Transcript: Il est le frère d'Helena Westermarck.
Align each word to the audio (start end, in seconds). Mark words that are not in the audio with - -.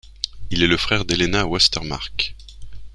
Il 0.49 0.63
est 0.63 0.67
le 0.67 0.77
frère 0.77 1.05
d'Helena 1.05 1.45
Westermarck. 1.45 2.35